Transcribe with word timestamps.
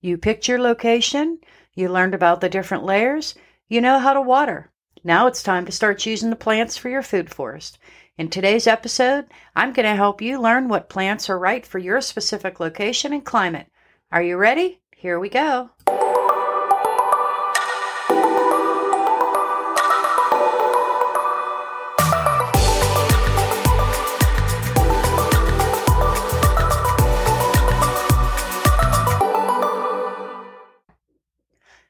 You 0.00 0.18
picked 0.18 0.46
your 0.46 0.58
location, 0.58 1.38
you 1.74 1.88
learned 1.88 2.14
about 2.14 2.40
the 2.40 2.48
different 2.48 2.84
layers, 2.84 3.34
you 3.68 3.80
know 3.80 3.98
how 3.98 4.12
to 4.12 4.20
water. 4.20 4.70
Now 5.02 5.26
it's 5.26 5.42
time 5.42 5.64
to 5.66 5.72
start 5.72 5.98
choosing 5.98 6.30
the 6.30 6.36
plants 6.36 6.76
for 6.76 6.88
your 6.88 7.02
food 7.02 7.32
forest. 7.32 7.78
In 8.18 8.28
today's 8.28 8.66
episode, 8.66 9.26
I'm 9.54 9.72
going 9.72 9.86
to 9.86 9.94
help 9.94 10.20
you 10.20 10.40
learn 10.40 10.68
what 10.68 10.88
plants 10.88 11.28
are 11.30 11.38
right 11.38 11.66
for 11.66 11.78
your 11.78 12.00
specific 12.00 12.60
location 12.60 13.12
and 13.12 13.24
climate. 13.24 13.68
Are 14.10 14.22
you 14.22 14.36
ready? 14.36 14.80
Here 14.96 15.18
we 15.18 15.28
go. 15.28 15.70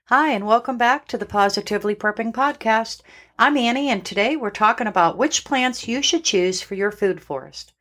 Hi, 0.08 0.30
and 0.30 0.46
welcome 0.46 0.78
back 0.78 1.08
to 1.08 1.18
the 1.18 1.26
Positively 1.26 1.96
Prepping 1.96 2.32
Podcast. 2.32 3.00
I'm 3.40 3.56
Annie, 3.56 3.88
and 3.90 4.06
today 4.06 4.36
we're 4.36 4.50
talking 4.50 4.86
about 4.86 5.18
which 5.18 5.44
plants 5.44 5.88
you 5.88 6.00
should 6.00 6.22
choose 6.22 6.62
for 6.62 6.76
your 6.76 6.92
food 6.92 7.20
forest. 7.20 7.72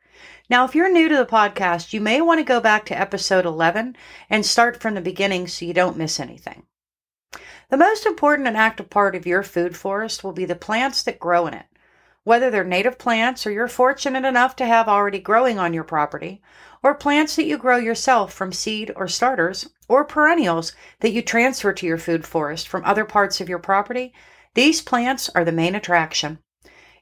Now, 0.49 0.65
if 0.65 0.73
you're 0.73 0.91
new 0.91 1.07
to 1.07 1.17
the 1.17 1.27
podcast, 1.27 1.93
you 1.93 2.01
may 2.01 2.21
want 2.21 2.39
to 2.39 2.43
go 2.43 2.59
back 2.59 2.83
to 2.87 2.99
episode 2.99 3.45
11 3.45 3.95
and 4.27 4.43
start 4.43 4.81
from 4.81 4.95
the 4.95 5.01
beginning 5.01 5.47
so 5.47 5.65
you 5.65 5.73
don't 5.75 5.97
miss 5.97 6.19
anything. 6.19 6.63
The 7.69 7.77
most 7.77 8.07
important 8.07 8.47
and 8.47 8.57
active 8.57 8.89
part 8.89 9.15
of 9.15 9.27
your 9.27 9.43
food 9.43 9.77
forest 9.77 10.23
will 10.23 10.33
be 10.33 10.45
the 10.45 10.55
plants 10.55 11.03
that 11.03 11.19
grow 11.19 11.45
in 11.45 11.53
it. 11.53 11.67
Whether 12.25 12.49
they're 12.49 12.63
native 12.63 12.97
plants 12.97 13.45
or 13.45 13.51
you're 13.51 13.67
fortunate 13.67 14.25
enough 14.25 14.55
to 14.55 14.65
have 14.65 14.87
already 14.87 15.19
growing 15.19 15.59
on 15.59 15.75
your 15.75 15.83
property, 15.83 16.41
or 16.81 16.95
plants 16.95 17.35
that 17.35 17.45
you 17.45 17.55
grow 17.55 17.77
yourself 17.77 18.33
from 18.33 18.51
seed 18.51 18.91
or 18.95 19.07
starters, 19.07 19.69
or 19.87 20.03
perennials 20.03 20.73
that 21.01 21.11
you 21.11 21.21
transfer 21.21 21.71
to 21.71 21.85
your 21.85 21.99
food 21.99 22.25
forest 22.25 22.67
from 22.67 22.83
other 22.83 23.05
parts 23.05 23.39
of 23.41 23.47
your 23.47 23.59
property, 23.59 24.11
these 24.55 24.81
plants 24.81 25.29
are 25.35 25.45
the 25.45 25.51
main 25.51 25.75
attraction. 25.75 26.39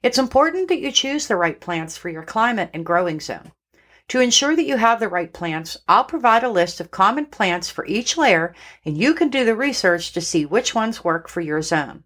It's 0.01 0.17
important 0.17 0.67
that 0.67 0.81
you 0.81 0.91
choose 0.91 1.27
the 1.27 1.37
right 1.37 1.57
plants 1.57 1.95
for 1.95 2.09
your 2.09 2.23
climate 2.23 2.69
and 2.73 2.85
growing 2.85 3.21
zone. 3.21 3.53
To 4.09 4.19
ensure 4.19 4.57
that 4.57 4.65
you 4.65 4.75
have 4.75 4.99
the 4.99 5.07
right 5.07 5.31
plants, 5.31 5.77
I'll 5.87 6.03
provide 6.03 6.43
a 6.43 6.49
list 6.49 6.81
of 6.81 6.91
common 6.91 7.27
plants 7.27 7.69
for 7.69 7.85
each 7.85 8.17
layer, 8.17 8.53
and 8.83 8.97
you 8.97 9.13
can 9.13 9.29
do 9.29 9.45
the 9.45 9.55
research 9.55 10.11
to 10.11 10.19
see 10.19 10.45
which 10.45 10.75
ones 10.75 11.05
work 11.05 11.29
for 11.29 11.39
your 11.39 11.61
zone. 11.61 12.03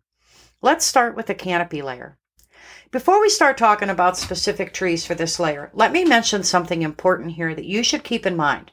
Let's 0.61 0.85
start 0.85 1.15
with 1.15 1.25
the 1.25 1.33
canopy 1.33 1.81
layer. 1.81 2.19
Before 2.91 3.19
we 3.19 3.29
start 3.29 3.57
talking 3.57 3.89
about 3.89 4.17
specific 4.17 4.73
trees 4.73 5.05
for 5.05 5.13
this 5.13 5.39
layer, 5.39 5.69
let 5.73 5.91
me 5.91 6.05
mention 6.05 6.43
something 6.43 6.81
important 6.81 7.31
here 7.31 7.53
that 7.53 7.65
you 7.65 7.83
should 7.83 8.03
keep 8.03 8.25
in 8.25 8.35
mind. 8.35 8.71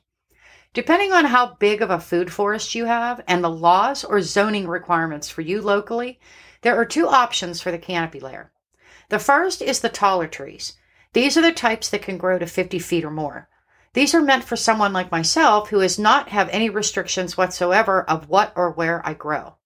Depending 0.73 1.13
on 1.13 1.27
how 1.27 1.55
big 1.61 1.83
of 1.83 1.91
a 1.91 2.01
food 2.01 2.33
forest 2.33 2.75
you 2.75 2.85
have 2.87 3.21
and 3.29 3.43
the 3.43 3.51
laws 3.51 4.05
or 4.05 4.21
zoning 4.21 4.67
requirements 4.67 5.29
for 5.29 5.41
you 5.41 5.61
locally, 5.61 6.19
there 6.63 6.77
are 6.77 6.85
two 6.85 7.09
options 7.09 7.61
for 7.61 7.71
the 7.71 7.79
canopy 7.79 8.21
layer. 8.21 8.51
The 9.09 9.19
first 9.19 9.63
is 9.63 9.81
the 9.81 9.89
taller 9.89 10.27
trees. 10.27 10.77
These 11.13 11.37
are 11.37 11.43
the 11.43 11.53
types 11.53 11.89
that 11.91 12.03
can 12.03 12.19
grow 12.19 12.39
to 12.39 12.47
50 12.47 12.79
feet 12.81 13.05
or 13.05 13.11
more. 13.11 13.49
These 13.93 14.15
are 14.15 14.23
meant 14.23 14.43
for 14.43 14.57
someone 14.57 14.93
like 14.93 15.13
myself 15.13 15.69
who 15.69 15.81
does 15.81 15.99
not 15.99 16.31
have 16.31 16.49
any 16.49 16.69
restrictions 16.69 17.37
whatsoever 17.37 18.03
of 18.03 18.29
what 18.29 18.53
or 18.57 18.71
where 18.71 19.07
I 19.07 19.15
grow. 19.15 19.57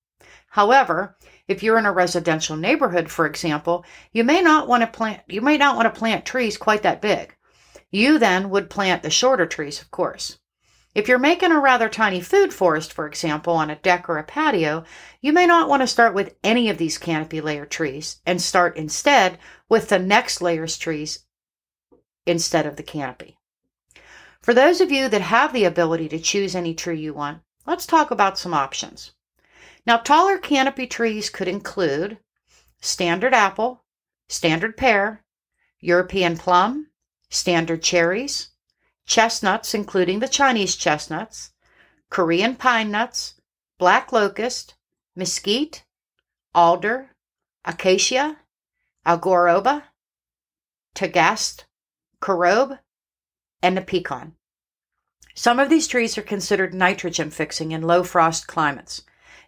However, 0.50 1.16
if 1.46 1.62
you're 1.62 1.78
in 1.78 1.86
a 1.86 1.92
residential 1.92 2.56
neighborhood, 2.56 3.10
for 3.10 3.26
example, 3.26 3.84
you 4.12 4.24
may 4.24 4.42
not 4.42 4.66
want 4.66 4.82
to 4.82 4.86
plant 4.86 5.22
you 5.28 5.40
may 5.40 5.56
not 5.56 5.76
want 5.76 5.92
to 5.92 5.98
plant 5.98 6.24
trees 6.24 6.56
quite 6.56 6.82
that 6.82 7.00
big. 7.00 7.36
You 7.90 8.18
then 8.18 8.50
would 8.50 8.68
plant 8.68 9.02
the 9.02 9.10
shorter 9.10 9.46
trees, 9.46 9.80
of 9.80 9.90
course. 9.90 10.38
If 10.94 11.06
you're 11.06 11.18
making 11.18 11.52
a 11.52 11.60
rather 11.60 11.88
tiny 11.88 12.20
food 12.20 12.52
forest, 12.52 12.92
for 12.92 13.06
example, 13.06 13.54
on 13.54 13.70
a 13.70 13.76
deck 13.76 14.08
or 14.08 14.18
a 14.18 14.24
patio, 14.24 14.84
you 15.20 15.32
may 15.32 15.46
not 15.46 15.68
want 15.68 15.82
to 15.82 15.86
start 15.86 16.14
with 16.14 16.34
any 16.42 16.68
of 16.68 16.78
these 16.78 16.98
canopy 16.98 17.40
layer 17.40 17.66
trees 17.66 18.20
and 18.26 18.42
start 18.42 18.76
instead 18.76 19.38
with 19.68 19.88
the 19.88 19.98
next 19.98 20.42
layer's 20.42 20.76
trees 20.76 21.20
instead 22.26 22.66
of 22.66 22.76
the 22.76 22.82
canopy. 22.82 23.38
For 24.42 24.54
those 24.54 24.80
of 24.80 24.90
you 24.90 25.08
that 25.08 25.20
have 25.20 25.52
the 25.52 25.64
ability 25.64 26.08
to 26.08 26.18
choose 26.18 26.54
any 26.54 26.74
tree 26.74 27.00
you 27.00 27.14
want, 27.14 27.42
let's 27.66 27.86
talk 27.86 28.10
about 28.10 28.38
some 28.38 28.54
options. 28.54 29.12
Now, 29.88 29.96
taller 29.96 30.36
canopy 30.36 30.86
trees 30.86 31.30
could 31.30 31.48
include 31.48 32.18
standard 32.78 33.32
apple, 33.32 33.84
standard 34.28 34.76
pear, 34.76 35.24
European 35.80 36.36
plum, 36.36 36.90
standard 37.30 37.82
cherries, 37.82 38.50
chestnuts, 39.06 39.72
including 39.72 40.18
the 40.18 40.28
Chinese 40.28 40.76
chestnuts, 40.76 41.52
Korean 42.10 42.54
pine 42.54 42.90
nuts, 42.90 43.40
black 43.78 44.12
locust, 44.12 44.74
mesquite, 45.16 45.84
alder, 46.54 47.12
acacia, 47.64 48.40
algaroba, 49.06 49.84
tagasaste, 50.94 51.64
carob, 52.20 52.78
and 53.62 53.74
the 53.74 53.80
pecan. 53.80 54.34
Some 55.34 55.58
of 55.58 55.70
these 55.70 55.88
trees 55.88 56.18
are 56.18 56.22
considered 56.22 56.74
nitrogen 56.74 57.30
fixing 57.30 57.72
in 57.72 57.80
low 57.80 58.04
frost 58.04 58.46
climates. 58.46 59.00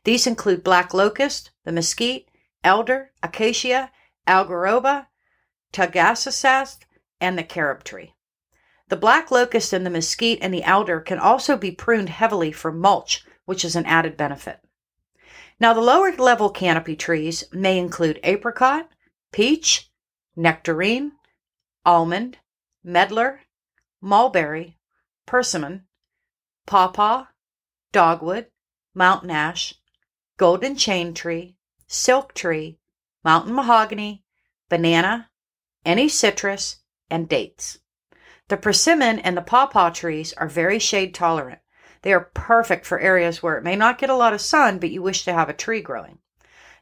These 0.05 0.27
include 0.27 0.65
black 0.65 0.94
locust, 0.94 1.50
the 1.65 1.72
mesquite, 1.72 2.28
elder, 2.65 3.12
acacia, 3.22 3.91
algaroba, 4.27 5.09
tagasaste, 5.72 6.84
and 7.21 7.37
the 7.37 7.43
carob 7.43 7.84
tree. 7.84 8.15
The 8.88 8.97
black 8.97 9.31
locust 9.31 9.72
and 9.72 9.87
the 9.87 9.91
mesquite 9.91 10.38
and 10.41 10.53
the 10.53 10.65
elder 10.65 11.00
can 11.00 11.19
also 11.19 11.56
be 11.56 11.71
pruned 11.71 12.09
heavily 12.09 12.50
for 12.50 12.72
mulch, 12.72 13.25
which 13.44 13.65
is 13.65 13.77
an 13.77 13.87
added 13.87 14.16
benefit. 14.16 14.61
Now, 15.61 15.75
the 15.75 15.81
lower 15.81 16.12
level 16.17 16.50
canopy 16.50 16.97
trees 16.97 17.44
may 17.53 17.78
include 17.78 18.19
apricot, 18.25 18.88
peach, 19.31 19.91
nectarine, 20.34 21.12
almond, 21.84 22.38
medlar, 22.82 23.41
mulberry, 24.00 24.78
persimmon, 25.27 25.87
pawpaw, 26.67 27.27
dogwood, 27.93 28.47
mountain 28.94 29.31
ash, 29.31 29.75
golden 30.40 30.74
chain 30.74 31.12
tree, 31.12 31.54
silk 31.86 32.32
tree, 32.32 32.78
mountain 33.22 33.54
mahogany, 33.54 34.24
banana, 34.70 35.28
any 35.84 36.08
citrus, 36.08 36.78
and 37.10 37.28
dates. 37.28 37.80
The 38.48 38.56
persimmon 38.56 39.18
and 39.18 39.36
the 39.36 39.42
pawpaw 39.42 39.90
trees 39.90 40.32
are 40.38 40.48
very 40.48 40.78
shade 40.78 41.12
tolerant. 41.12 41.58
They 42.00 42.14
are 42.14 42.30
perfect 42.32 42.86
for 42.86 42.98
areas 42.98 43.42
where 43.42 43.58
it 43.58 43.64
may 43.64 43.76
not 43.76 43.98
get 43.98 44.08
a 44.08 44.14
lot 44.14 44.32
of 44.32 44.40
sun, 44.40 44.78
but 44.78 44.88
you 44.88 45.02
wish 45.02 45.26
to 45.26 45.34
have 45.34 45.50
a 45.50 45.52
tree 45.52 45.82
growing. 45.82 46.20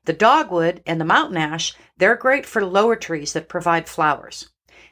The 0.04 0.12
dogwood 0.12 0.80
and 0.86 1.00
the 1.00 1.04
mountain 1.04 1.38
ash, 1.38 1.75
they're 1.96 2.14
great 2.14 2.46
for 2.46 2.64
lower 2.64 2.94
trees 2.94 3.32
that 3.32 3.48
provide 3.48 3.88
flowers. 3.88 4.50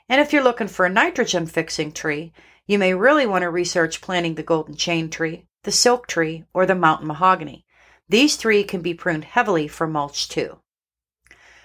And 0.09 0.21
if 0.21 0.33
you're 0.33 0.43
looking 0.43 0.67
for 0.67 0.85
a 0.87 0.91
nitrogen 0.91 1.47
fixing 1.47 1.93
tree, 1.93 2.33
you 2.67 2.81
may 2.81 2.95
really 2.95 3.27
want 3.27 3.43
to 3.43 3.49
research 3.49 4.01
planting 4.01 4.35
the 4.35 4.43
golden 4.43 4.75
chain 4.75 5.09
tree, 5.09 5.47
the 5.63 5.71
silk 5.71 6.09
tree, 6.09 6.47
or 6.53 6.67
the 6.67 6.75
mountain 6.75 7.07
mahogany. 7.07 7.63
These 8.09 8.37
three 8.37 8.65
can 8.65 8.83
be 8.83 8.95
pruned 8.95 9.25
heavily 9.25 9.69
for 9.69 9.87
mulch 9.87 10.29
too. 10.29 10.61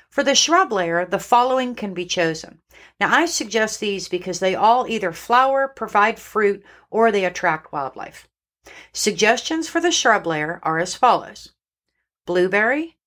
For 0.09 0.23
the 0.23 0.35
shrub 0.35 0.71
layer, 0.71 1.05
the 1.05 1.19
following 1.19 1.73
can 1.73 1.93
be 1.93 2.05
chosen. 2.05 2.61
Now, 2.99 3.15
I 3.15 3.25
suggest 3.25 3.79
these 3.79 4.09
because 4.09 4.39
they 4.39 4.55
all 4.55 4.85
either 4.87 5.13
flower, 5.13 5.69
provide 5.69 6.19
fruit, 6.19 6.63
or 6.89 7.11
they 7.11 7.23
attract 7.23 7.71
wildlife. 7.71 8.27
Suggestions 8.91 9.69
for 9.69 9.79
the 9.79 9.91
shrub 9.91 10.27
layer 10.27 10.59
are 10.63 10.79
as 10.79 10.95
follows 10.95 11.53
blueberry, 12.25 12.97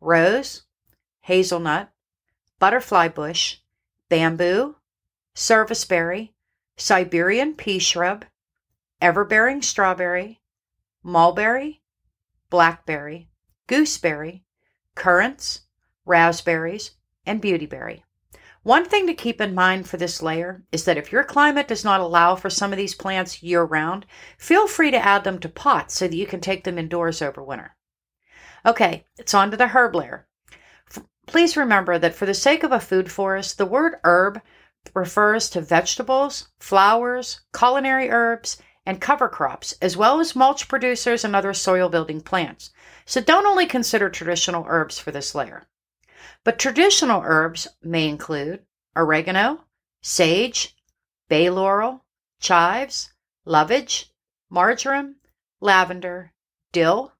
rose, 0.00 0.62
hazelnut, 1.20 1.90
butterfly 2.58 3.08
bush, 3.08 3.58
bamboo, 4.08 4.76
serviceberry, 5.34 6.32
Siberian 6.78 7.54
pea 7.54 7.78
shrub, 7.78 8.24
everbearing 9.00 9.62
strawberry, 9.62 10.40
mulberry, 11.02 11.81
blackberry, 12.52 13.30
gooseberry, 13.66 14.44
currants, 14.94 15.62
raspberries, 16.04 16.90
and 17.24 17.40
beautyberry. 17.40 18.02
One 18.62 18.84
thing 18.84 19.06
to 19.06 19.14
keep 19.14 19.40
in 19.40 19.54
mind 19.54 19.88
for 19.88 19.96
this 19.96 20.20
layer 20.20 20.62
is 20.70 20.84
that 20.84 20.98
if 20.98 21.10
your 21.10 21.24
climate 21.24 21.66
does 21.66 21.82
not 21.82 22.02
allow 22.02 22.36
for 22.36 22.50
some 22.50 22.70
of 22.70 22.76
these 22.76 22.94
plants 22.94 23.42
year 23.42 23.64
round, 23.64 24.04
feel 24.36 24.68
free 24.68 24.90
to 24.90 25.02
add 25.02 25.24
them 25.24 25.38
to 25.38 25.48
pots 25.48 25.94
so 25.94 26.06
that 26.06 26.14
you 26.14 26.26
can 26.26 26.40
take 26.40 26.64
them 26.64 26.76
indoors 26.76 27.22
over 27.22 27.42
winter. 27.42 27.74
Okay, 28.66 29.06
it's 29.16 29.32
on 29.32 29.50
to 29.50 29.56
the 29.56 29.68
herb 29.68 29.94
layer. 29.94 30.28
Please 31.26 31.56
remember 31.56 31.98
that 31.98 32.14
for 32.14 32.26
the 32.26 32.34
sake 32.34 32.62
of 32.62 32.70
a 32.70 32.80
food 32.80 33.10
forest, 33.10 33.56
the 33.56 33.64
word 33.64 33.94
herb 34.04 34.42
refers 34.94 35.48
to 35.48 35.62
vegetables, 35.62 36.48
flowers, 36.60 37.40
culinary 37.56 38.10
herbs, 38.10 38.58
and 38.84 39.00
cover 39.00 39.28
crops, 39.28 39.74
as 39.80 39.96
well 39.96 40.20
as 40.20 40.34
mulch 40.34 40.68
producers 40.68 41.24
and 41.24 41.36
other 41.36 41.54
soil 41.54 41.88
building 41.88 42.20
plants. 42.20 42.70
So 43.06 43.20
don't 43.20 43.46
only 43.46 43.66
consider 43.66 44.10
traditional 44.10 44.64
herbs 44.68 44.98
for 44.98 45.10
this 45.10 45.34
layer. 45.34 45.66
But 46.44 46.58
traditional 46.58 47.22
herbs 47.24 47.68
may 47.82 48.08
include 48.08 48.64
oregano, 48.96 49.64
sage, 50.02 50.76
bay 51.28 51.48
laurel, 51.48 52.04
chives, 52.40 53.12
lovage, 53.44 54.10
marjoram, 54.50 55.16
lavender, 55.60 56.32
dill, 56.72 57.12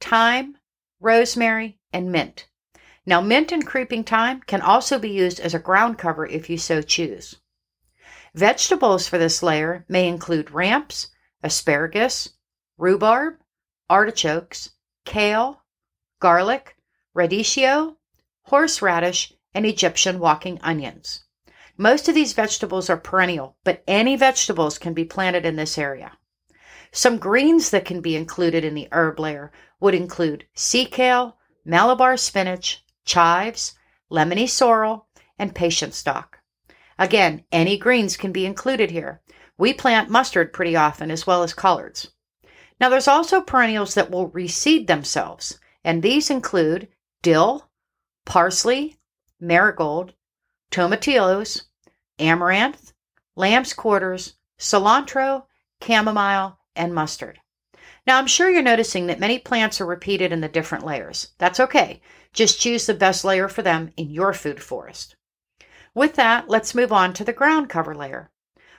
thyme, 0.00 0.56
rosemary, 1.00 1.78
and 1.92 2.10
mint. 2.10 2.48
Now, 3.04 3.20
mint 3.20 3.52
and 3.52 3.66
creeping 3.66 4.04
thyme 4.04 4.40
can 4.42 4.60
also 4.60 4.98
be 4.98 5.10
used 5.10 5.40
as 5.40 5.54
a 5.54 5.58
ground 5.58 5.98
cover 5.98 6.26
if 6.26 6.50
you 6.50 6.58
so 6.58 6.82
choose. 6.82 7.36
Vegetables 8.38 9.08
for 9.08 9.18
this 9.18 9.42
layer 9.42 9.84
may 9.88 10.06
include 10.06 10.52
ramps, 10.52 11.08
asparagus, 11.42 12.34
rhubarb, 12.76 13.34
artichokes, 13.90 14.70
kale, 15.04 15.64
garlic, 16.20 16.76
radicchio, 17.16 17.96
horseradish, 18.44 19.32
and 19.52 19.66
Egyptian 19.66 20.20
walking 20.20 20.60
onions. 20.60 21.24
Most 21.76 22.08
of 22.08 22.14
these 22.14 22.32
vegetables 22.32 22.88
are 22.88 22.96
perennial, 22.96 23.56
but 23.64 23.82
any 23.88 24.14
vegetables 24.14 24.78
can 24.78 24.94
be 24.94 25.04
planted 25.04 25.44
in 25.44 25.56
this 25.56 25.76
area. 25.76 26.16
Some 26.92 27.18
greens 27.18 27.70
that 27.70 27.84
can 27.84 28.00
be 28.00 28.14
included 28.14 28.64
in 28.64 28.76
the 28.76 28.86
herb 28.92 29.18
layer 29.18 29.50
would 29.80 29.96
include 29.96 30.46
sea 30.54 30.84
kale, 30.84 31.36
Malabar 31.64 32.16
spinach, 32.16 32.84
chives, 33.04 33.76
lemony 34.08 34.48
sorrel, 34.48 35.08
and 35.40 35.56
patience 35.56 36.04
dock. 36.04 36.37
Again, 36.98 37.44
any 37.52 37.78
greens 37.78 38.16
can 38.16 38.32
be 38.32 38.44
included 38.44 38.90
here. 38.90 39.22
We 39.56 39.72
plant 39.72 40.10
mustard 40.10 40.52
pretty 40.52 40.76
often 40.76 41.10
as 41.10 41.26
well 41.26 41.42
as 41.42 41.54
collards. 41.54 42.12
Now 42.80 42.88
there's 42.88 43.08
also 43.08 43.40
perennials 43.40 43.94
that 43.94 44.10
will 44.10 44.30
reseed 44.30 44.86
themselves, 44.86 45.58
and 45.84 46.02
these 46.02 46.30
include 46.30 46.88
dill, 47.22 47.70
parsley, 48.24 48.98
marigold, 49.40 50.14
tomatillos, 50.70 51.62
amaranth, 52.18 52.92
lamb's 53.36 53.72
quarters, 53.72 54.34
cilantro, 54.58 55.44
chamomile, 55.84 56.58
and 56.74 56.94
mustard. 56.94 57.40
Now, 58.06 58.18
I'm 58.18 58.26
sure 58.26 58.50
you're 58.50 58.62
noticing 58.62 59.06
that 59.06 59.20
many 59.20 59.38
plants 59.38 59.80
are 59.80 59.86
repeated 59.86 60.32
in 60.32 60.40
the 60.40 60.48
different 60.48 60.84
layers. 60.84 61.32
That's 61.38 61.60
okay. 61.60 62.00
Just 62.32 62.60
choose 62.60 62.86
the 62.86 62.94
best 62.94 63.24
layer 63.24 63.48
for 63.48 63.62
them 63.62 63.92
in 63.96 64.10
your 64.10 64.32
food 64.32 64.62
forest. 64.62 65.14
With 65.98 66.14
that, 66.14 66.48
let's 66.48 66.76
move 66.76 66.92
on 66.92 67.12
to 67.14 67.24
the 67.24 67.32
ground 67.32 67.68
cover 67.68 67.92
layer. 67.92 68.30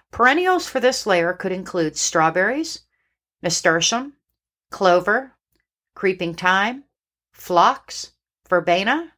Perennials 0.09 0.69
for 0.69 0.79
this 0.79 1.05
layer 1.05 1.33
could 1.33 1.51
include 1.51 1.97
strawberries, 1.97 2.83
nasturtium, 3.41 4.13
clover, 4.69 5.33
creeping 5.95 6.33
thyme, 6.33 6.85
phlox, 7.33 8.13
verbena, 8.47 9.11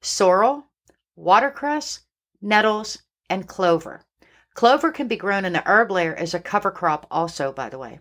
sorrel, 0.00 0.68
watercress, 1.16 2.02
nettles, 2.40 2.98
and 3.28 3.48
clover. 3.48 4.02
Clover 4.54 4.92
can 4.92 5.08
be 5.08 5.16
grown 5.16 5.44
in 5.44 5.52
the 5.52 5.68
herb 5.68 5.90
layer 5.90 6.14
as 6.14 6.34
a 6.34 6.38
cover 6.38 6.70
crop, 6.70 7.08
also, 7.10 7.50
by 7.50 7.68
the 7.68 7.78
way. 7.78 7.98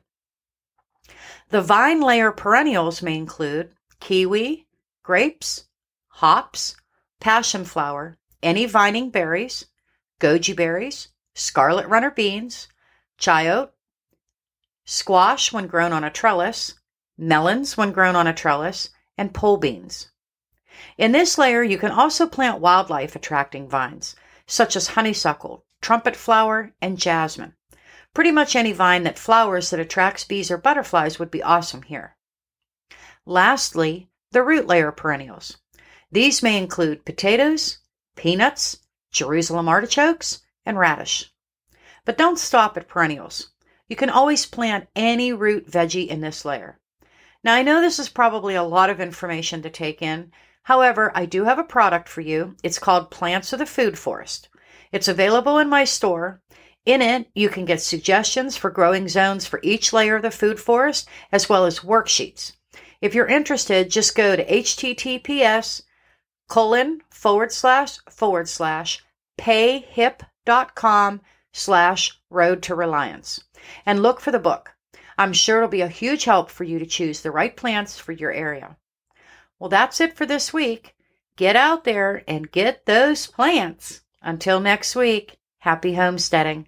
The 1.50 1.64
vine 1.64 2.02
layer 2.02 2.32
perennials 2.32 3.02
may 3.02 3.16
include 3.18 3.74
kiwi, 4.00 4.68
grapes, 5.02 5.66
hops, 6.10 6.76
passion 7.20 7.66
flower, 7.66 8.20
any 8.44 8.66
vining 8.66 9.10
berries, 9.10 9.66
goji 10.20 10.56
berries, 10.56 11.10
scarlet 11.34 11.88
runner 11.88 12.12
beans, 12.12 12.68
chayote, 13.20 13.72
squash 14.86 15.52
when 15.52 15.68
grown 15.68 15.94
on 15.94 16.04
a 16.04 16.10
trellis, 16.10 16.76
melons 17.18 17.78
when 17.78 17.92
grown 17.92 18.16
on 18.16 18.28
a 18.28 18.34
trellis, 18.34 18.90
and 19.18 19.34
pole 19.34 19.58
beans. 19.58 20.12
In 20.98 21.12
this 21.12 21.38
layer, 21.38 21.64
you 21.64 21.78
can 21.78 21.92
also 21.92 22.28
plant 22.28 22.60
wildlife 22.60 23.16
attracting 23.16 23.68
vines, 23.68 24.16
such 24.46 24.76
as 24.76 24.90
honeysuckle, 24.90 25.66
trumpet 25.82 26.16
flower, 26.16 26.74
and 26.82 26.98
jasmine. 26.98 27.56
Pretty 28.14 28.32
much 28.32 28.56
any 28.56 28.72
vine 28.72 29.04
that 29.04 29.20
flowers 29.20 29.70
that 29.70 29.80
attracts 29.80 30.24
bees 30.24 30.50
or 30.50 30.58
butterflies 30.58 31.20
would 31.20 31.30
be 31.32 31.44
awesome 31.44 31.84
here. 31.84 32.16
Lastly, 33.26 34.10
the 34.32 34.44
root 34.44 34.68
layer 34.68 34.92
perennials. 34.92 35.58
These 36.12 36.42
may 36.42 36.58
include 36.58 37.06
potatoes, 37.06 37.80
peanuts, 38.18 38.80
Jerusalem 39.12 39.70
artichokes, 39.70 40.42
and 40.66 40.78
radish. 40.78 41.32
But 42.04 42.18
don't 42.18 42.38
stop 42.38 42.76
at 42.76 42.90
perennials. 42.90 43.52
You 43.88 43.96
can 43.96 44.10
always 44.10 44.46
plant 44.46 44.90
any 44.96 45.32
root 45.32 45.72
veggie 45.72 46.08
in 46.08 46.20
this 46.20 46.44
layer. 46.44 46.80
Now, 47.44 47.54
I 47.54 47.64
know 47.64 47.80
this 47.80 48.00
is 48.00 48.10
probably 48.10 48.56
a 48.56 48.64
lot 48.64 48.90
of 48.90 49.00
information 49.00 49.62
to 49.62 49.70
take 49.70 50.02
in. 50.02 50.32
However, 50.64 51.12
I 51.16 51.26
do 51.26 51.46
have 51.46 51.60
a 51.60 51.64
product 51.64 52.10
for 52.10 52.20
you. 52.20 52.58
It's 52.64 52.80
called 52.80 53.12
Plants 53.12 53.54
of 53.54 53.60
the 53.60 53.66
Food 53.66 53.98
Forest. 53.98 54.50
It's 54.92 55.08
available 55.08 55.58
in 55.58 55.70
my 55.70 55.86
store. 55.86 56.42
In 56.86 57.02
it, 57.02 57.30
you 57.34 57.48
can 57.48 57.66
get 57.66 57.82
suggestions 57.82 58.58
for 58.58 58.70
growing 58.70 59.08
zones 59.08 59.46
for 59.46 59.60
each 59.64 59.94
layer 59.94 60.16
of 60.16 60.24
the 60.24 60.32
food 60.32 60.60
forest, 60.60 61.08
as 61.32 61.48
well 61.48 61.66
as 61.66 61.80
worksheets. 61.80 62.54
If 63.00 63.14
you're 63.14 63.28
interested, 63.28 63.92
just 63.92 64.16
go 64.16 64.36
to 64.36 64.46
https 64.46 65.84
colon 66.48 67.02
forward 67.10 67.52
slash 67.52 67.98
forward 68.10 68.48
slash 68.48 69.04
payhip.com 69.38 71.22
slash 71.54 72.20
road 72.30 72.62
to 72.64 72.76
reliance 72.76 73.44
and 73.86 74.02
look 74.02 74.20
for 74.20 74.32
the 74.32 74.40
book. 74.40 74.74
I'm 75.18 75.34
sure 75.34 75.58
it'll 75.58 75.70
be 75.70 75.82
a 75.82 75.88
huge 75.88 76.26
help 76.26 76.50
for 76.50 76.64
you 76.64 76.80
to 76.80 76.86
choose 76.86 77.22
the 77.22 77.32
right 77.32 77.56
plants 77.56 77.98
for 77.98 78.12
your 78.12 78.32
area. 78.32 78.78
Well, 79.60 79.70
that's 79.70 80.00
it 80.00 80.16
for 80.16 80.26
this 80.26 80.54
week. 80.54 80.96
Get 81.36 81.56
out 81.56 81.84
there 81.84 82.24
and 82.28 82.52
get 82.52 82.86
those 82.86 83.28
plants. 83.28 84.02
Until 84.22 84.60
next 84.60 84.96
week, 84.96 85.38
happy 85.60 85.96
homesteading. 85.96 86.68